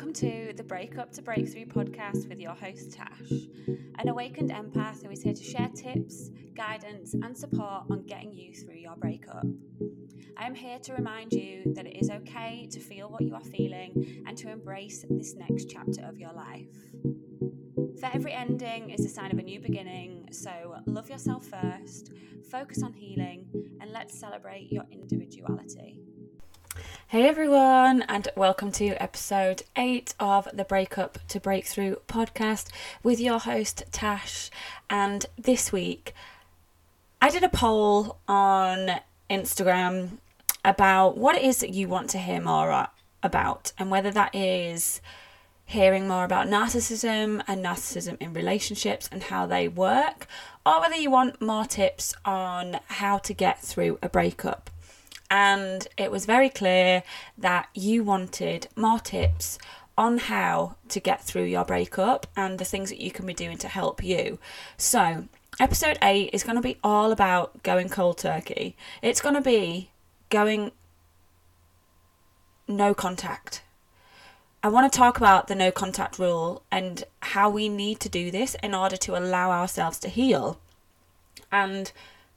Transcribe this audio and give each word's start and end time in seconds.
Welcome 0.00 0.14
to 0.14 0.54
the 0.56 0.62
Breakup 0.62 1.12
to 1.12 1.20
Breakthrough 1.20 1.66
podcast 1.66 2.26
with 2.26 2.40
your 2.40 2.54
host 2.54 2.90
Tash, 2.90 3.32
an 3.98 4.08
awakened 4.08 4.48
empath 4.48 5.04
who 5.04 5.10
is 5.10 5.22
here 5.22 5.34
to 5.34 5.42
share 5.44 5.68
tips, 5.76 6.30
guidance, 6.56 7.12
and 7.12 7.36
support 7.36 7.82
on 7.90 8.06
getting 8.06 8.32
you 8.32 8.54
through 8.54 8.76
your 8.76 8.96
breakup. 8.96 9.44
I 10.38 10.46
am 10.46 10.54
here 10.54 10.78
to 10.78 10.94
remind 10.94 11.34
you 11.34 11.74
that 11.74 11.84
it 11.84 12.00
is 12.00 12.08
okay 12.08 12.66
to 12.70 12.80
feel 12.80 13.10
what 13.10 13.20
you 13.20 13.34
are 13.34 13.44
feeling 13.44 14.24
and 14.26 14.38
to 14.38 14.48
embrace 14.48 15.04
this 15.10 15.34
next 15.34 15.68
chapter 15.68 16.02
of 16.06 16.18
your 16.18 16.32
life. 16.32 16.72
For 18.00 18.06
every 18.06 18.32
ending 18.32 18.88
is 18.88 19.04
a 19.04 19.08
sign 19.10 19.30
of 19.32 19.38
a 19.38 19.42
new 19.42 19.60
beginning, 19.60 20.28
so 20.32 20.76
love 20.86 21.10
yourself 21.10 21.44
first, 21.44 22.14
focus 22.50 22.82
on 22.82 22.94
healing, 22.94 23.50
and 23.82 23.92
let's 23.92 24.18
celebrate 24.18 24.72
your 24.72 24.86
individuality. 24.90 26.00
Hey 27.10 27.26
everyone, 27.26 28.02
and 28.02 28.28
welcome 28.36 28.70
to 28.70 28.90
episode 29.02 29.64
8 29.74 30.14
of 30.20 30.48
the 30.54 30.64
Breakup 30.64 31.18
to 31.26 31.40
Breakthrough 31.40 31.96
podcast 32.06 32.68
with 33.02 33.18
your 33.18 33.40
host 33.40 33.82
Tash. 33.90 34.48
And 34.88 35.26
this 35.36 35.72
week, 35.72 36.14
I 37.20 37.30
did 37.30 37.42
a 37.42 37.48
poll 37.48 38.18
on 38.28 39.00
Instagram 39.28 40.18
about 40.64 41.18
what 41.18 41.34
it 41.34 41.42
is 41.42 41.58
that 41.58 41.70
you 41.70 41.88
want 41.88 42.10
to 42.10 42.18
hear 42.18 42.40
more 42.40 42.86
about, 43.24 43.72
and 43.76 43.90
whether 43.90 44.12
that 44.12 44.32
is 44.32 45.00
hearing 45.64 46.06
more 46.06 46.22
about 46.22 46.46
narcissism 46.46 47.42
and 47.48 47.64
narcissism 47.64 48.18
in 48.20 48.32
relationships 48.32 49.08
and 49.10 49.24
how 49.24 49.46
they 49.46 49.66
work, 49.66 50.28
or 50.64 50.78
whether 50.78 50.94
you 50.94 51.10
want 51.10 51.42
more 51.42 51.64
tips 51.64 52.14
on 52.24 52.78
how 52.86 53.18
to 53.18 53.34
get 53.34 53.58
through 53.60 53.98
a 54.00 54.08
breakup 54.08 54.69
and 55.30 55.86
it 55.96 56.10
was 56.10 56.26
very 56.26 56.48
clear 56.48 57.02
that 57.38 57.68
you 57.74 58.02
wanted 58.02 58.68
more 58.76 58.98
tips 58.98 59.58
on 59.96 60.18
how 60.18 60.76
to 60.88 60.98
get 60.98 61.22
through 61.22 61.44
your 61.44 61.64
breakup 61.64 62.26
and 62.36 62.58
the 62.58 62.64
things 62.64 62.90
that 62.90 63.00
you 63.00 63.10
can 63.10 63.26
be 63.26 63.34
doing 63.34 63.58
to 63.58 63.68
help 63.68 64.02
you. 64.02 64.38
So, 64.76 65.28
episode 65.60 65.98
8 66.02 66.30
is 66.32 66.42
going 66.42 66.56
to 66.56 66.62
be 66.62 66.78
all 66.82 67.12
about 67.12 67.62
going 67.62 67.88
cold 67.88 68.18
turkey. 68.18 68.76
It's 69.02 69.20
going 69.20 69.34
to 69.34 69.40
be 69.40 69.90
going 70.30 70.72
no 72.66 72.94
contact. 72.94 73.62
I 74.62 74.68
want 74.68 74.90
to 74.90 74.96
talk 74.96 75.16
about 75.16 75.46
the 75.48 75.54
no 75.54 75.70
contact 75.70 76.18
rule 76.18 76.62
and 76.70 77.04
how 77.20 77.48
we 77.48 77.68
need 77.68 78.00
to 78.00 78.08
do 78.08 78.30
this 78.30 78.56
in 78.62 78.74
order 78.74 78.96
to 78.98 79.16
allow 79.16 79.50
ourselves 79.50 79.98
to 80.00 80.08
heal. 80.08 80.60
And 81.50 81.92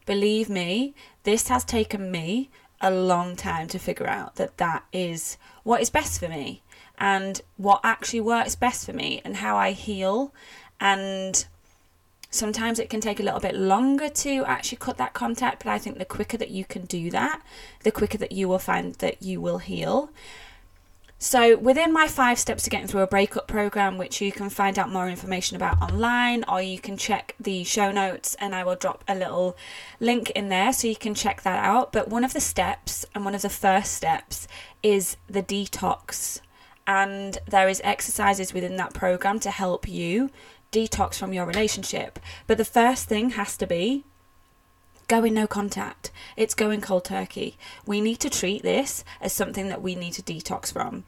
believe 0.05 0.49
me, 0.49 0.95
this 1.23 1.47
has 1.49 1.63
taken 1.63 2.11
me 2.11 2.49
a 2.83 2.91
long 2.91 3.35
time 3.35 3.67
to 3.69 3.79
figure 3.79 4.07
out 4.07 4.35
that 4.35 4.57
that 4.57 4.83
is 4.91 5.37
what 5.63 5.81
is 5.81 5.89
best 5.89 6.19
for 6.19 6.27
me 6.27 6.61
and 6.99 7.41
what 7.57 7.79
actually 7.83 8.19
works 8.21 8.55
best 8.55 8.85
for 8.85 8.93
me 8.93 9.21
and 9.23 9.37
how 9.37 9.55
I 9.55 9.71
heal. 9.71 10.33
And 10.79 11.45
sometimes 12.29 12.79
it 12.79 12.89
can 12.89 12.99
take 12.99 13.19
a 13.19 13.23
little 13.23 13.39
bit 13.39 13.55
longer 13.55 14.09
to 14.09 14.43
actually 14.45 14.77
cut 14.79 14.97
that 14.97 15.13
contact, 15.13 15.63
but 15.63 15.71
I 15.71 15.79
think 15.79 15.97
the 15.97 16.05
quicker 16.05 16.37
that 16.37 16.51
you 16.51 16.65
can 16.65 16.85
do 16.85 17.09
that, 17.11 17.41
the 17.83 17.91
quicker 17.91 18.17
that 18.17 18.33
you 18.33 18.47
will 18.49 18.59
find 18.59 18.95
that 18.95 19.23
you 19.23 19.39
will 19.39 19.59
heal. 19.59 20.11
So, 21.23 21.55
within 21.55 21.93
my 21.93 22.09
five 22.09 22.37
steps 22.37 22.63
to 22.63 22.69
getting 22.69 22.87
through 22.87 23.03
a 23.03 23.07
breakup 23.07 23.47
program, 23.47 23.97
which 23.97 24.19
you 24.19 24.29
can 24.29 24.49
find 24.49 24.77
out 24.77 24.91
more 24.91 25.07
information 25.07 25.55
about 25.55 25.81
online, 25.81 26.43
or 26.49 26.61
you 26.61 26.77
can 26.79 26.97
check 26.97 27.33
the 27.39 27.63
show 27.63 27.93
notes, 27.93 28.35
and 28.41 28.53
I 28.53 28.65
will 28.65 28.75
drop 28.75 29.05
a 29.07 29.15
little 29.15 29.55
link 30.01 30.31
in 30.31 30.49
there 30.49 30.73
so 30.73 30.89
you 30.89 30.97
can 30.97 31.15
check 31.15 31.43
that 31.43 31.63
out. 31.63 31.93
But 31.93 32.09
one 32.09 32.25
of 32.25 32.33
the 32.33 32.41
steps, 32.41 33.05
and 33.15 33.23
one 33.23 33.35
of 33.35 33.41
the 33.41 33.47
first 33.47 33.93
steps, 33.93 34.49
is 34.83 35.15
the 35.29 35.41
detox. 35.41 36.41
And 36.85 37.37
there 37.47 37.69
is 37.69 37.79
exercises 37.85 38.53
within 38.53 38.75
that 38.75 38.93
program 38.93 39.39
to 39.39 39.49
help 39.49 39.87
you 39.87 40.29
detox 40.73 41.15
from 41.15 41.31
your 41.31 41.45
relationship. 41.45 42.19
But 42.47 42.57
the 42.57 42.65
first 42.65 43.07
thing 43.07 43.29
has 43.29 43.55
to 43.55 43.65
be 43.65 44.03
going 45.07 45.33
no 45.33 45.47
contact. 45.47 46.11
It's 46.35 46.53
going 46.53 46.81
cold 46.81 47.05
turkey. 47.05 47.57
We 47.85 48.01
need 48.01 48.19
to 48.21 48.29
treat 48.29 48.63
this 48.63 49.03
as 49.21 49.33
something 49.33 49.67
that 49.69 49.81
we 49.81 49.95
need 49.95 50.13
to 50.13 50.21
detox 50.21 50.71
from. 50.71 51.05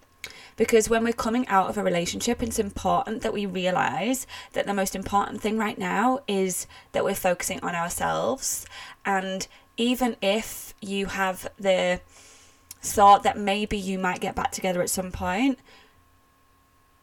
Because 0.57 0.89
when 0.89 1.03
we're 1.03 1.13
coming 1.13 1.47
out 1.47 1.69
of 1.69 1.77
a 1.77 1.83
relationship, 1.83 2.41
it's 2.41 2.59
important 2.59 3.21
that 3.21 3.33
we 3.33 3.45
realize 3.45 4.25
that 4.53 4.65
the 4.65 4.73
most 4.73 4.95
important 4.95 5.41
thing 5.41 5.57
right 5.57 5.77
now 5.77 6.19
is 6.27 6.65
that 6.93 7.03
we're 7.03 7.13
focusing 7.13 7.59
on 7.61 7.75
ourselves. 7.75 8.65
And 9.05 9.47
even 9.75 10.15
if 10.21 10.73
you 10.81 11.07
have 11.07 11.49
the 11.59 11.99
thought 12.81 13.23
that 13.23 13.37
maybe 13.37 13.77
you 13.77 13.99
might 13.99 14.21
get 14.21 14.35
back 14.35 14.51
together 14.51 14.81
at 14.81 14.89
some 14.89 15.11
point, 15.11 15.59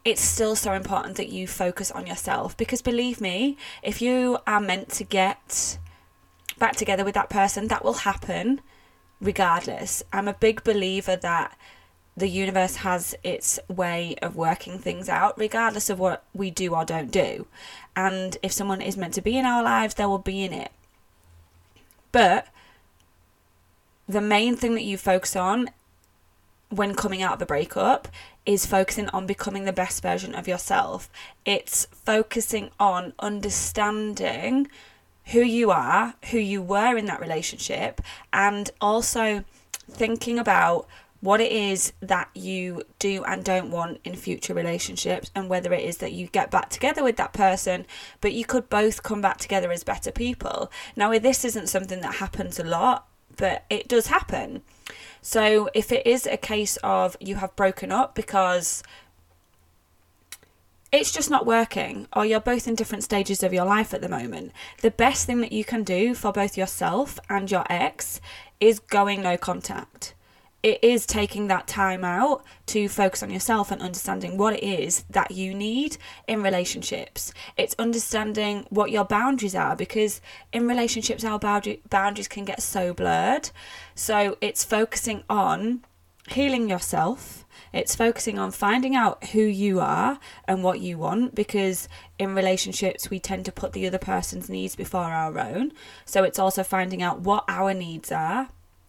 it's 0.04 0.22
still 0.22 0.56
so 0.56 0.72
important 0.72 1.16
that 1.16 1.28
you 1.28 1.46
focus 1.46 1.90
on 1.90 2.06
yourself. 2.06 2.56
Because 2.56 2.80
believe 2.82 3.20
me, 3.20 3.56
if 3.82 4.00
you 4.00 4.38
are 4.46 4.60
meant 4.60 4.88
to 4.90 5.04
get 5.04 5.78
back 6.58 6.76
together 6.76 7.04
with 7.04 7.14
that 7.14 7.30
person, 7.30 7.68
that 7.68 7.84
will 7.84 7.94
happen 7.94 8.60
regardless. 9.20 10.02
I'm 10.12 10.28
a 10.28 10.34
big 10.34 10.64
believer 10.64 11.16
that 11.16 11.56
the 12.16 12.28
universe 12.28 12.76
has 12.76 13.14
its 13.24 13.58
way 13.68 14.16
of 14.20 14.36
working 14.36 14.78
things 14.78 15.08
out, 15.08 15.38
regardless 15.38 15.88
of 15.88 15.98
what 15.98 16.24
we 16.34 16.50
do 16.50 16.74
or 16.74 16.84
don't 16.84 17.10
do. 17.10 17.46
And 17.96 18.36
if 18.42 18.52
someone 18.52 18.82
is 18.82 18.96
meant 18.96 19.14
to 19.14 19.22
be 19.22 19.38
in 19.38 19.46
our 19.46 19.62
lives, 19.62 19.94
they 19.94 20.04
will 20.04 20.18
be 20.18 20.44
in 20.44 20.52
it. 20.52 20.72
But 22.10 22.48
the 24.06 24.20
main 24.20 24.56
thing 24.56 24.74
that 24.74 24.82
you 24.82 24.98
focus 24.98 25.36
on 25.36 25.70
when 26.68 26.94
coming 26.94 27.22
out 27.22 27.34
of 27.34 27.42
a 27.42 27.46
breakup 27.46 28.08
is 28.44 28.66
focusing 28.66 29.08
on 29.10 29.26
becoming 29.26 29.64
the 29.64 29.72
best 29.72 30.02
version 30.02 30.34
of 30.34 30.48
yourself. 30.48 31.08
It's 31.44 31.86
focusing 31.92 32.70
on 32.78 33.14
understanding 33.18 34.68
who 35.26 35.40
you 35.40 35.70
are, 35.70 36.14
who 36.30 36.38
you 36.38 36.62
were 36.62 36.96
in 36.96 37.06
that 37.06 37.20
relationship, 37.20 38.00
and 38.32 38.70
also 38.80 39.44
thinking 39.90 40.38
about 40.38 40.86
what 41.20 41.40
it 41.40 41.52
is 41.52 41.92
that 42.00 42.28
you 42.34 42.82
do 42.98 43.22
and 43.24 43.44
don't 43.44 43.70
want 43.70 44.00
in 44.02 44.16
future 44.16 44.54
relationships, 44.54 45.30
and 45.36 45.48
whether 45.48 45.72
it 45.72 45.84
is 45.84 45.98
that 45.98 46.12
you 46.12 46.26
get 46.26 46.50
back 46.50 46.68
together 46.68 47.04
with 47.04 47.16
that 47.16 47.32
person, 47.32 47.86
but 48.20 48.32
you 48.32 48.44
could 48.44 48.68
both 48.68 49.04
come 49.04 49.20
back 49.20 49.38
together 49.38 49.70
as 49.70 49.84
better 49.84 50.10
people. 50.10 50.70
Now, 50.96 51.16
this 51.18 51.44
isn't 51.44 51.68
something 51.68 52.00
that 52.00 52.16
happens 52.16 52.58
a 52.58 52.64
lot, 52.64 53.06
but 53.36 53.64
it 53.70 53.86
does 53.86 54.08
happen. 54.08 54.62
So, 55.20 55.70
if 55.74 55.92
it 55.92 56.04
is 56.04 56.26
a 56.26 56.36
case 56.36 56.76
of 56.82 57.16
you 57.20 57.36
have 57.36 57.54
broken 57.54 57.92
up 57.92 58.16
because 58.16 58.82
it's 60.92 61.10
just 61.10 61.30
not 61.30 61.46
working, 61.46 62.06
or 62.14 62.24
you're 62.24 62.40
both 62.40 62.68
in 62.68 62.74
different 62.74 63.02
stages 63.02 63.42
of 63.42 63.52
your 63.52 63.64
life 63.64 63.92
at 63.94 64.02
the 64.02 64.08
moment, 64.08 64.52
the 64.82 64.90
best 64.90 65.26
thing 65.26 65.40
that 65.40 65.52
you 65.52 65.64
can 65.64 65.82
do 65.82 66.14
for 66.14 66.32
both 66.32 66.56
yourself 66.56 67.18
and 67.28 67.50
your 67.50 67.64
ex 67.70 68.20
is 68.60 68.78
going 68.78 69.22
no 69.22 69.36
contact 69.36 70.14
it 70.62 70.78
is 70.82 71.06
taking 71.06 71.48
that 71.48 71.66
time 71.66 72.04
out 72.04 72.44
to 72.66 72.88
focus 72.88 73.22
on 73.22 73.30
yourself 73.30 73.70
and 73.70 73.82
understanding 73.82 74.36
what 74.36 74.54
it 74.54 74.62
is 74.62 75.04
that 75.10 75.32
you 75.32 75.54
need 75.54 75.96
in 76.28 76.42
relationships. 76.42 77.32
It's 77.56 77.74
understanding 77.78 78.66
what 78.70 78.90
your 78.90 79.04
boundaries 79.04 79.56
are 79.56 79.74
because 79.74 80.20
in 80.52 80.68
relationships, 80.68 81.24
our 81.24 81.38
boundaries 81.38 82.28
can 82.28 82.44
get 82.44 82.62
so 82.62 82.94
blurred. 82.94 83.50
So 83.94 84.36
it's 84.40 84.62
focusing 84.62 85.24
on 85.28 85.84
healing 86.28 86.68
yourself. 86.68 87.41
It's 87.72 87.96
focusing 87.96 88.38
on 88.38 88.50
finding 88.50 88.94
out 88.94 89.24
who 89.28 89.42
you 89.42 89.80
are 89.80 90.18
and 90.46 90.62
what 90.62 90.80
you 90.80 90.98
want 90.98 91.34
because 91.34 91.88
in 92.18 92.34
relationships 92.34 93.08
we 93.08 93.18
tend 93.18 93.44
to 93.46 93.52
put 93.52 93.72
the 93.72 93.86
other 93.86 93.98
person's 93.98 94.50
needs 94.50 94.76
before 94.76 95.04
our 95.04 95.38
own. 95.38 95.72
So 96.04 96.22
it's 96.22 96.38
also 96.38 96.62
finding 96.62 97.02
out 97.02 97.20
what 97.20 97.44
our 97.48 97.72
needs 97.72 98.12
are 98.12 98.48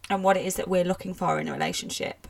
and 0.10 0.24
what 0.24 0.38
it 0.38 0.46
is 0.46 0.56
that 0.56 0.68
we're 0.68 0.84
looking 0.84 1.14
for 1.14 1.40
in 1.40 1.48
a 1.48 1.54
relationship. 1.54 2.28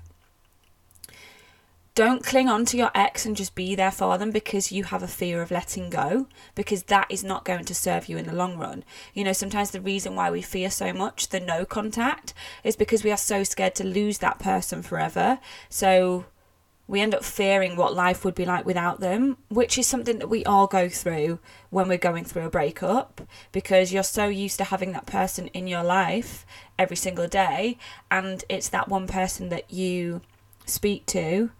Don't 1.95 2.25
cling 2.25 2.49
on 2.49 2.65
to 2.65 2.77
your 2.77 2.89
ex 2.95 3.23
and 3.23 3.37
just 3.37 3.53
be 3.53 3.75
there 3.75 3.91
for 3.91 4.17
them 4.17 4.31
because 4.31 4.71
you 4.71 4.85
have 4.85 5.03
a 5.03 5.07
fear 5.07 5.43
of 5.43 5.51
letting 5.51 5.91
go, 5.91 6.25
because 6.55 6.83
that 6.83 7.05
is 7.07 7.23
not 7.23 7.45
going 7.45 7.65
to 7.65 7.75
serve 7.75 8.09
you 8.09 8.17
in 8.17 8.25
the 8.25 8.33
long 8.33 8.57
run. 8.57 8.83
You 9.13 9.23
know, 9.23 9.33
sometimes 9.33 9.69
the 9.69 9.79
reason 9.79 10.15
why 10.15 10.31
we 10.31 10.41
fear 10.41 10.71
so 10.71 10.91
much 10.91 11.29
the 11.29 11.39
no 11.39 11.65
contact 11.65 12.33
is 12.63 12.75
because 12.75 13.03
we 13.03 13.11
are 13.11 13.17
so 13.17 13.43
scared 13.43 13.75
to 13.75 13.83
lose 13.83 14.17
that 14.19 14.39
person 14.39 14.81
forever. 14.81 15.37
So 15.69 16.25
we 16.87 16.99
end 16.99 17.15
up 17.15 17.23
fearing 17.23 17.75
what 17.75 17.95
life 17.95 18.25
would 18.25 18.35
be 18.35 18.45
like 18.45 18.65
without 18.65 18.99
them, 18.99 19.37
which 19.49 19.77
is 19.77 19.87
something 19.87 20.19
that 20.19 20.29
we 20.29 20.43
all 20.43 20.67
go 20.67 20.89
through 20.89 21.39
when 21.69 21.87
we're 21.87 21.97
going 21.97 22.25
through 22.25 22.45
a 22.45 22.49
breakup 22.49 23.21
because 23.51 23.93
you're 23.93 24.03
so 24.03 24.27
used 24.27 24.57
to 24.57 24.65
having 24.65 24.91
that 24.91 25.05
person 25.05 25.47
in 25.47 25.67
your 25.67 25.83
life 25.83 26.45
every 26.77 26.97
single 26.97 27.27
day, 27.27 27.77
and 28.11 28.43
it's 28.49 28.69
that 28.69 28.89
one 28.89 29.07
person 29.07 29.49
that 29.49 29.71
you 29.71 30.21
speak 30.65 31.05
to 31.05 31.51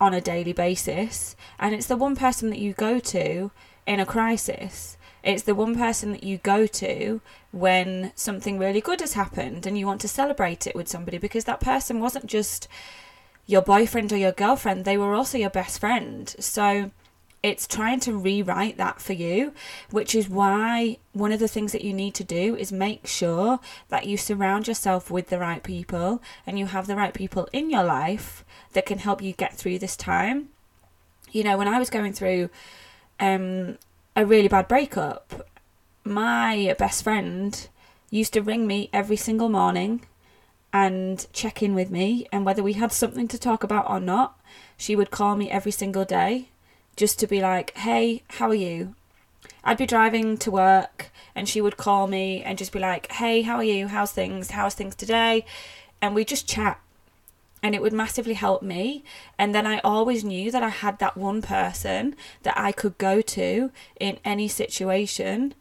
on 0.00 0.14
a 0.14 0.20
daily 0.20 0.54
basis, 0.54 1.36
and 1.58 1.74
it's 1.74 1.86
the 1.86 1.96
one 1.96 2.16
person 2.16 2.48
that 2.48 2.58
you 2.58 2.72
go 2.72 2.98
to 2.98 3.50
in 3.86 4.00
a 4.00 4.06
crisis. 4.06 4.96
It's 5.22 5.42
the 5.42 5.54
one 5.54 5.76
person 5.76 6.12
that 6.12 6.24
you 6.24 6.38
go 6.38 6.66
to 6.66 7.20
when 7.52 8.12
something 8.14 8.58
really 8.58 8.80
good 8.80 9.00
has 9.00 9.12
happened 9.12 9.66
and 9.66 9.76
you 9.76 9.86
want 9.86 10.00
to 10.00 10.08
celebrate 10.08 10.66
it 10.66 10.74
with 10.74 10.88
somebody 10.88 11.18
because 11.18 11.44
that 11.44 11.60
person 11.60 12.00
wasn't 12.00 12.24
just 12.24 12.66
your 13.50 13.62
boyfriend 13.62 14.12
or 14.12 14.16
your 14.16 14.32
girlfriend, 14.32 14.84
they 14.84 14.96
were 14.96 15.14
also 15.14 15.36
your 15.36 15.50
best 15.50 15.80
friend. 15.80 16.34
So 16.38 16.92
it's 17.42 17.66
trying 17.66 17.98
to 18.00 18.16
rewrite 18.16 18.76
that 18.76 19.00
for 19.00 19.12
you, 19.12 19.52
which 19.90 20.14
is 20.14 20.28
why 20.28 20.98
one 21.12 21.32
of 21.32 21.40
the 21.40 21.48
things 21.48 21.72
that 21.72 21.82
you 21.82 21.92
need 21.92 22.14
to 22.14 22.24
do 22.24 22.54
is 22.54 22.70
make 22.70 23.06
sure 23.06 23.58
that 23.88 24.06
you 24.06 24.16
surround 24.16 24.68
yourself 24.68 25.10
with 25.10 25.30
the 25.30 25.38
right 25.38 25.62
people 25.62 26.22
and 26.46 26.58
you 26.58 26.66
have 26.66 26.86
the 26.86 26.94
right 26.94 27.12
people 27.12 27.48
in 27.52 27.70
your 27.70 27.82
life 27.82 28.44
that 28.72 28.86
can 28.86 28.98
help 28.98 29.20
you 29.20 29.32
get 29.32 29.54
through 29.54 29.78
this 29.80 29.96
time. 29.96 30.50
You 31.32 31.42
know, 31.42 31.58
when 31.58 31.68
I 31.68 31.78
was 31.78 31.90
going 31.90 32.12
through 32.12 32.50
um, 33.18 33.78
a 34.14 34.24
really 34.24 34.48
bad 34.48 34.68
breakup, 34.68 35.48
my 36.04 36.74
best 36.78 37.02
friend 37.02 37.68
used 38.10 38.32
to 38.34 38.42
ring 38.42 38.66
me 38.66 38.90
every 38.92 39.16
single 39.16 39.48
morning 39.48 40.02
and 40.72 41.26
check 41.32 41.62
in 41.62 41.74
with 41.74 41.90
me, 41.90 42.26
and 42.32 42.44
whether 42.44 42.62
we 42.62 42.74
had 42.74 42.92
something 42.92 43.28
to 43.28 43.38
talk 43.38 43.64
about 43.64 43.90
or 43.90 44.00
not, 44.00 44.38
she 44.76 44.94
would 44.94 45.10
call 45.10 45.36
me 45.36 45.50
every 45.50 45.72
single 45.72 46.04
day 46.04 46.48
just 46.96 47.18
to 47.18 47.26
be 47.26 47.40
like, 47.40 47.76
hey, 47.78 48.22
how 48.28 48.48
are 48.48 48.54
you? 48.54 48.94
I'd 49.64 49.78
be 49.78 49.86
driving 49.86 50.36
to 50.38 50.50
work 50.50 51.10
and 51.34 51.48
she 51.48 51.60
would 51.60 51.76
call 51.76 52.06
me 52.06 52.42
and 52.42 52.58
just 52.58 52.72
be 52.72 52.78
like, 52.78 53.10
hey, 53.12 53.42
how 53.42 53.56
are 53.56 53.64
you? 53.64 53.88
How's 53.88 54.12
things? 54.12 54.50
How's 54.50 54.74
things 54.74 54.94
today? 54.94 55.44
And 56.00 56.14
we 56.14 56.24
just 56.24 56.48
chat. 56.48 56.80
And 57.62 57.74
it 57.74 57.82
would 57.82 57.92
massively 57.92 58.34
help 58.34 58.62
me. 58.62 59.04
And 59.38 59.54
then 59.54 59.66
I 59.66 59.80
always 59.80 60.24
knew 60.24 60.50
that 60.50 60.62
I 60.62 60.70
had 60.70 60.98
that 60.98 61.16
one 61.16 61.42
person 61.42 62.16
that 62.42 62.58
I 62.58 62.72
could 62.72 62.96
go 62.96 63.20
to 63.20 63.70
in 63.98 64.18
any 64.24 64.48
situation 64.48 65.54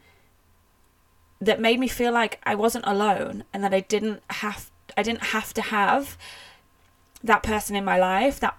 that 1.41 1.59
made 1.59 1.79
me 1.79 1.87
feel 1.87 2.11
like 2.11 2.39
I 2.43 2.55
wasn't 2.55 2.85
alone 2.87 3.43
and 3.53 3.63
that 3.63 3.73
I 3.73 3.81
didn't 3.81 4.21
have 4.29 4.71
I 4.99 5.03
didn't 5.03 5.25
have 5.37 5.53
to 5.53 5.61
have 5.61 6.17
that 7.23 7.43
person 7.43 7.75
in 7.75 7.85
my 7.85 7.97
life, 7.97 8.39
that 8.39 8.57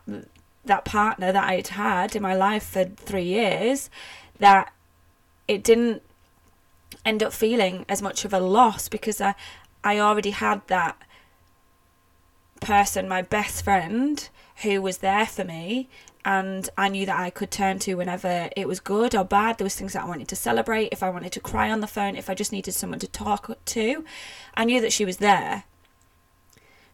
that 0.64 0.84
partner 0.84 1.32
that 1.32 1.44
I'd 1.44 1.68
had 1.68 2.14
in 2.14 2.22
my 2.22 2.34
life 2.34 2.64
for 2.64 2.84
three 2.84 3.24
years, 3.24 3.90
that 4.38 4.72
it 5.48 5.62
didn't 5.62 6.02
end 7.04 7.22
up 7.22 7.32
feeling 7.32 7.84
as 7.88 8.02
much 8.02 8.24
of 8.24 8.32
a 8.32 8.40
loss 8.40 8.88
because 8.88 9.20
I 9.20 9.34
I 9.82 9.98
already 9.98 10.30
had 10.30 10.66
that 10.66 10.96
person, 12.60 13.08
my 13.08 13.22
best 13.22 13.64
friend, 13.64 14.28
who 14.62 14.82
was 14.82 14.98
there 14.98 15.26
for 15.26 15.44
me 15.44 15.88
and 16.24 16.68
I 16.76 16.88
knew 16.88 17.06
that 17.06 17.18
I 17.18 17.30
could 17.30 17.50
turn 17.50 17.78
to 17.80 17.94
whenever 17.94 18.50
it 18.54 18.68
was 18.68 18.80
good 18.80 19.14
or 19.14 19.24
bad. 19.24 19.56
There 19.56 19.64
was 19.64 19.74
things 19.74 19.94
that 19.94 20.04
I 20.04 20.08
wanted 20.08 20.28
to 20.28 20.36
celebrate, 20.36 20.90
if 20.92 21.02
I 21.02 21.10
wanted 21.10 21.32
to 21.32 21.40
cry 21.40 21.70
on 21.70 21.80
the 21.80 21.86
phone, 21.86 22.14
if 22.16 22.28
I 22.28 22.34
just 22.34 22.52
needed 22.52 22.72
someone 22.72 22.98
to 22.98 23.08
talk 23.08 23.50
to. 23.64 24.04
I 24.54 24.64
knew 24.64 24.80
that 24.80 24.92
she 24.92 25.06
was 25.06 25.16
there. 25.16 25.64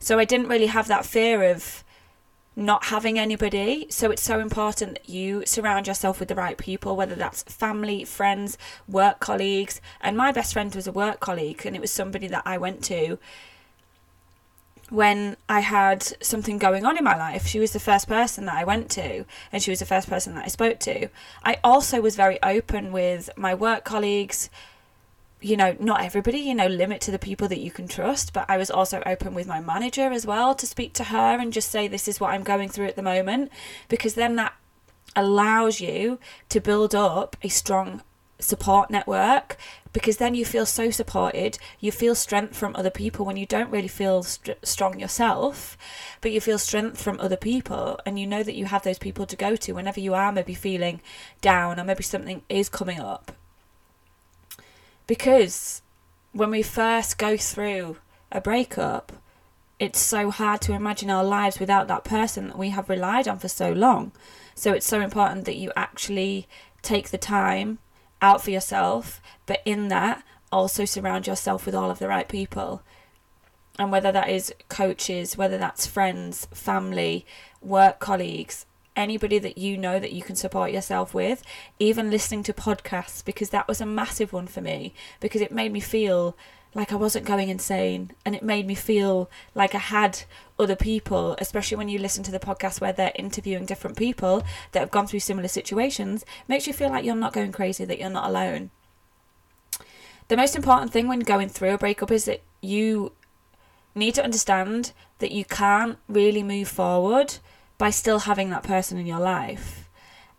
So 0.06 0.20
I 0.20 0.24
didn't 0.24 0.46
really 0.46 0.66
have 0.66 0.86
that 0.86 1.04
fear 1.04 1.42
of 1.50 1.82
not 2.54 2.84
having 2.84 3.18
anybody. 3.18 3.88
So 3.90 4.12
it's 4.12 4.22
so 4.22 4.38
important 4.38 4.94
that 4.94 5.08
you 5.08 5.44
surround 5.44 5.88
yourself 5.88 6.20
with 6.20 6.28
the 6.28 6.36
right 6.36 6.56
people, 6.56 6.94
whether 6.94 7.16
that's 7.16 7.42
family, 7.42 8.04
friends, 8.04 8.56
work 8.86 9.18
colleagues. 9.18 9.80
And 10.00 10.16
my 10.16 10.30
best 10.30 10.52
friend 10.52 10.72
was 10.72 10.86
a 10.86 10.92
work 10.92 11.18
colleague, 11.18 11.66
and 11.66 11.74
it 11.74 11.80
was 11.80 11.90
somebody 11.90 12.28
that 12.28 12.44
I 12.46 12.56
went 12.56 12.84
to 12.84 13.18
when 14.90 15.38
I 15.48 15.58
had 15.58 16.04
something 16.22 16.58
going 16.58 16.86
on 16.86 16.96
in 16.96 17.02
my 17.02 17.16
life. 17.16 17.48
She 17.48 17.58
was 17.58 17.72
the 17.72 17.80
first 17.80 18.06
person 18.06 18.44
that 18.44 18.54
I 18.54 18.62
went 18.62 18.88
to, 18.92 19.24
and 19.50 19.60
she 19.60 19.72
was 19.72 19.80
the 19.80 19.86
first 19.86 20.08
person 20.08 20.36
that 20.36 20.44
I 20.44 20.48
spoke 20.48 20.78
to. 20.80 21.08
I 21.44 21.58
also 21.64 22.00
was 22.00 22.14
very 22.14 22.40
open 22.44 22.92
with 22.92 23.28
my 23.36 23.56
work 23.56 23.82
colleagues 23.82 24.50
you 25.46 25.56
know, 25.56 25.76
not 25.78 26.02
everybody, 26.02 26.38
you 26.38 26.56
know, 26.56 26.66
limit 26.66 27.00
to 27.02 27.12
the 27.12 27.20
people 27.20 27.46
that 27.46 27.60
you 27.60 27.70
can 27.70 27.86
trust. 27.86 28.32
But 28.32 28.46
I 28.48 28.56
was 28.56 28.68
also 28.68 29.00
open 29.06 29.32
with 29.32 29.46
my 29.46 29.60
manager 29.60 30.10
as 30.10 30.26
well 30.26 30.56
to 30.56 30.66
speak 30.66 30.92
to 30.94 31.04
her 31.04 31.38
and 31.38 31.52
just 31.52 31.70
say, 31.70 31.86
this 31.86 32.08
is 32.08 32.18
what 32.18 32.32
I'm 32.32 32.42
going 32.42 32.68
through 32.68 32.86
at 32.86 32.96
the 32.96 33.02
moment. 33.02 33.52
Because 33.88 34.14
then 34.14 34.34
that 34.36 34.54
allows 35.14 35.80
you 35.80 36.18
to 36.48 36.60
build 36.60 36.96
up 36.96 37.36
a 37.42 37.48
strong 37.48 38.02
support 38.38 38.90
network 38.90 39.56
because 39.94 40.18
then 40.18 40.34
you 40.34 40.44
feel 40.44 40.66
so 40.66 40.90
supported 40.90 41.56
you 41.80 41.90
feel 41.90 42.14
strength 42.14 42.54
from 42.54 42.76
other 42.76 42.90
people 42.90 43.24
when 43.24 43.38
you 43.38 43.46
don't 43.46 43.70
really 43.70 43.88
feel 43.88 44.22
st- 44.22 44.58
strong 44.62 45.00
yourself 45.00 45.78
but 46.20 46.32
you 46.32 46.38
feel 46.38 46.58
strength 46.58 47.00
from 47.00 47.18
other 47.18 47.38
people 47.38 47.98
and 48.04 48.20
you 48.20 48.26
know 48.26 48.42
that 48.42 48.54
you 48.54 48.66
have 48.66 48.82
those 48.82 48.98
people 48.98 49.24
to 49.24 49.36
go 49.36 49.56
to 49.56 49.72
whenever 49.72 50.00
you 50.00 50.12
are 50.12 50.30
maybe 50.32 50.52
feeling 50.52 51.00
down 51.40 51.80
or 51.80 51.84
maybe 51.84 52.02
something 52.02 52.42
is 52.50 52.68
coming 52.68 53.00
up 53.00 53.32
because 55.06 55.82
when 56.32 56.50
we 56.50 56.62
first 56.62 57.18
go 57.18 57.36
through 57.36 57.98
a 58.32 58.40
breakup, 58.40 59.12
it's 59.78 60.00
so 60.00 60.30
hard 60.30 60.60
to 60.62 60.72
imagine 60.72 61.10
our 61.10 61.24
lives 61.24 61.60
without 61.60 61.88
that 61.88 62.04
person 62.04 62.48
that 62.48 62.58
we 62.58 62.70
have 62.70 62.88
relied 62.88 63.28
on 63.28 63.38
for 63.38 63.48
so 63.48 63.72
long. 63.72 64.12
So 64.54 64.72
it's 64.72 64.86
so 64.86 65.00
important 65.00 65.44
that 65.44 65.56
you 65.56 65.70
actually 65.76 66.48
take 66.82 67.10
the 67.10 67.18
time 67.18 67.78
out 68.22 68.42
for 68.42 68.50
yourself, 68.50 69.20
but 69.44 69.60
in 69.64 69.88
that, 69.88 70.22
also 70.50 70.84
surround 70.84 71.26
yourself 71.26 71.66
with 71.66 71.74
all 71.74 71.90
of 71.90 71.98
the 71.98 72.08
right 72.08 72.28
people. 72.28 72.82
And 73.78 73.92
whether 73.92 74.10
that 74.12 74.30
is 74.30 74.54
coaches, 74.68 75.36
whether 75.36 75.58
that's 75.58 75.86
friends, 75.86 76.46
family, 76.52 77.26
work 77.60 77.98
colleagues, 77.98 78.64
anybody 78.96 79.38
that 79.38 79.58
you 79.58 79.76
know 79.76 79.98
that 79.98 80.12
you 80.12 80.22
can 80.22 80.36
support 80.36 80.72
yourself 80.72 81.14
with, 81.14 81.42
even 81.78 82.10
listening 82.10 82.42
to 82.44 82.52
podcasts, 82.52 83.24
because 83.24 83.50
that 83.50 83.68
was 83.68 83.80
a 83.80 83.86
massive 83.86 84.32
one 84.32 84.46
for 84.46 84.60
me, 84.60 84.94
because 85.20 85.40
it 85.40 85.52
made 85.52 85.72
me 85.72 85.80
feel 85.80 86.36
like 86.74 86.92
I 86.92 86.96
wasn't 86.96 87.24
going 87.24 87.48
insane 87.48 88.12
and 88.24 88.34
it 88.34 88.42
made 88.42 88.66
me 88.66 88.74
feel 88.74 89.30
like 89.54 89.74
I 89.74 89.78
had 89.78 90.24
other 90.58 90.76
people, 90.76 91.34
especially 91.38 91.78
when 91.78 91.88
you 91.88 91.98
listen 91.98 92.22
to 92.24 92.30
the 92.30 92.38
podcast 92.38 92.82
where 92.82 92.92
they're 92.92 93.12
interviewing 93.14 93.64
different 93.64 93.96
people 93.96 94.42
that 94.72 94.80
have 94.80 94.90
gone 94.90 95.06
through 95.06 95.20
similar 95.20 95.48
situations, 95.48 96.24
makes 96.48 96.66
you 96.66 96.74
feel 96.74 96.90
like 96.90 97.04
you're 97.04 97.14
not 97.14 97.32
going 97.32 97.52
crazy, 97.52 97.86
that 97.86 97.98
you're 97.98 98.10
not 98.10 98.28
alone. 98.28 98.70
The 100.28 100.36
most 100.36 100.54
important 100.54 100.92
thing 100.92 101.08
when 101.08 101.20
going 101.20 101.48
through 101.48 101.72
a 101.72 101.78
breakup 101.78 102.10
is 102.10 102.26
that 102.26 102.42
you 102.60 103.12
need 103.94 104.14
to 104.14 104.24
understand 104.24 104.92
that 105.18 105.32
you 105.32 105.44
can't 105.44 105.96
really 106.08 106.42
move 106.42 106.68
forward 106.68 107.38
by 107.78 107.90
still 107.90 108.20
having 108.20 108.50
that 108.50 108.62
person 108.62 108.98
in 108.98 109.06
your 109.06 109.20
life. 109.20 109.88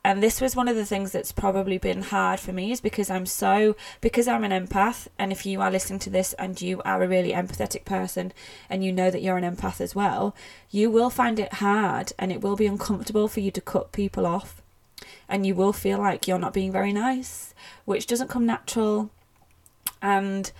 And 0.03 0.23
this 0.23 0.39
was 0.39 0.55
one 0.55 0.69
of 0.69 0.77
the 0.77 0.85
things 0.85 1.11
that's 1.11 1.33
probably 1.33 1.77
been 1.77 2.01
hard 2.01 2.39
for 2.39 2.53
me 2.53 2.71
is 2.71 2.79
because 2.79 3.09
I'm 3.09 3.25
so 3.25 3.75
because 3.99 4.25
I'm 4.25 4.45
an 4.45 4.67
empath 4.67 5.07
and 5.19 5.33
if 5.33 5.45
you 5.45 5.59
are 5.59 5.69
listening 5.69 5.99
to 5.99 6.09
this 6.09 6.31
and 6.33 6.61
you 6.61 6.81
are 6.83 7.03
a 7.03 7.07
really 7.09 7.33
empathetic 7.33 7.83
person 7.83 8.31
and 8.69 8.85
you 8.85 8.93
know 8.93 9.11
that 9.11 9.21
you're 9.21 9.35
an 9.35 9.43
empath 9.43 9.81
as 9.81 9.93
well, 9.93 10.33
you 10.71 10.89
will 10.89 11.09
find 11.09 11.39
it 11.39 11.55
hard 11.55 12.13
and 12.17 12.31
it 12.31 12.41
will 12.41 12.55
be 12.55 12.67
uncomfortable 12.67 13.27
for 13.27 13.41
you 13.41 13.51
to 13.51 13.59
cut 13.59 13.91
people 13.91 14.25
off 14.25 14.61
and 15.27 15.45
you 15.45 15.53
will 15.53 15.73
feel 15.73 15.97
like 15.97 16.27
you're 16.27 16.39
not 16.39 16.53
being 16.53 16.71
very 16.71 16.93
nice, 16.93 17.53
which 17.83 18.07
doesn't 18.07 18.29
come 18.29 18.45
natural. 18.45 19.09
And 20.01 20.51